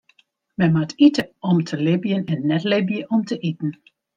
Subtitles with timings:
[0.57, 3.79] Men moat ite om te libjen en net libje om te iten.